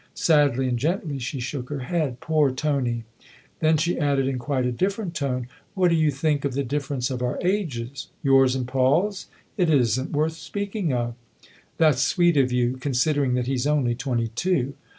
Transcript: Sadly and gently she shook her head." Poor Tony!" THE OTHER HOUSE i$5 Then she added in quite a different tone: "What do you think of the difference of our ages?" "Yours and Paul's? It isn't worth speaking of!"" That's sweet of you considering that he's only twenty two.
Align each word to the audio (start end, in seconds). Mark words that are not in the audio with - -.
Sadly 0.15 0.67
and 0.67 0.79
gently 0.79 1.19
she 1.19 1.39
shook 1.39 1.69
her 1.69 1.81
head." 1.81 2.19
Poor 2.21 2.49
Tony!" 2.49 3.03
THE 3.19 3.19
OTHER 3.19 3.21
HOUSE 3.21 3.25
i$5 3.25 3.59
Then 3.69 3.77
she 3.77 3.99
added 3.99 4.27
in 4.27 4.39
quite 4.39 4.65
a 4.65 4.71
different 4.71 5.13
tone: 5.13 5.47
"What 5.75 5.89
do 5.89 5.95
you 5.95 6.09
think 6.09 6.43
of 6.43 6.53
the 6.55 6.63
difference 6.63 7.11
of 7.11 7.21
our 7.21 7.37
ages?" 7.43 8.07
"Yours 8.23 8.55
and 8.55 8.67
Paul's? 8.67 9.27
It 9.57 9.69
isn't 9.69 10.09
worth 10.11 10.33
speaking 10.33 10.91
of!"" 10.91 11.13
That's 11.77 12.01
sweet 12.01 12.35
of 12.35 12.51
you 12.51 12.77
considering 12.77 13.35
that 13.35 13.45
he's 13.45 13.67
only 13.67 13.93
twenty 13.93 14.29
two. 14.29 14.73